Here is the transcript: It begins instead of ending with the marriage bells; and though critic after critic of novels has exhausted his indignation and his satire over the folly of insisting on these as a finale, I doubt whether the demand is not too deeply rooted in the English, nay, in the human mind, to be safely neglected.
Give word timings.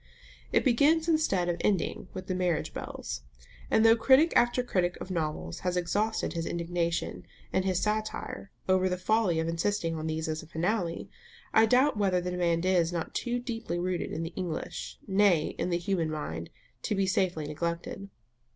It 0.51 0.65
begins 0.65 1.07
instead 1.07 1.47
of 1.47 1.57
ending 1.63 2.07
with 2.11 2.25
the 2.25 2.33
marriage 2.33 2.73
bells; 2.73 3.21
and 3.69 3.85
though 3.85 3.95
critic 3.95 4.33
after 4.35 4.63
critic 4.63 4.97
of 4.99 5.11
novels 5.11 5.59
has 5.59 5.77
exhausted 5.77 6.33
his 6.33 6.47
indignation 6.47 7.23
and 7.53 7.65
his 7.65 7.79
satire 7.79 8.49
over 8.67 8.89
the 8.89 8.97
folly 8.97 9.39
of 9.39 9.47
insisting 9.47 9.93
on 9.93 10.07
these 10.07 10.27
as 10.27 10.41
a 10.41 10.47
finale, 10.47 11.07
I 11.53 11.67
doubt 11.67 11.97
whether 11.97 12.19
the 12.19 12.31
demand 12.31 12.65
is 12.65 12.91
not 12.91 13.13
too 13.13 13.37
deeply 13.37 13.77
rooted 13.77 14.11
in 14.11 14.23
the 14.23 14.33
English, 14.35 14.97
nay, 15.05 15.53
in 15.59 15.69
the 15.69 15.77
human 15.77 16.09
mind, 16.09 16.49
to 16.81 16.95
be 16.95 17.05
safely 17.05 17.45
neglected. 17.45 18.09